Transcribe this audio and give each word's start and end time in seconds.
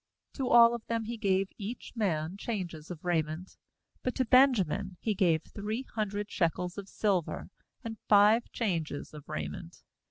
^To 0.33 0.49
all 0.49 0.73
of 0.73 0.83
them 0.87 1.03
he 1.03 1.15
gave 1.15 1.49
each 1.59 1.91
man 1.95 2.35
changes 2.35 2.89
of 2.89 3.05
raiment; 3.05 3.55
but 4.01 4.15
to 4.15 4.25
Benjamin 4.25 4.97
he 4.99 5.13
gave 5.13 5.43
three 5.43 5.83
hundred 5.93 6.31
shekels 6.31 6.75
of 6.75 6.89
silver, 6.89 7.51
and 7.83 7.99
five 8.09 8.49
changes 8.51 9.13
of 9.13 9.29
raiment. 9.29 9.83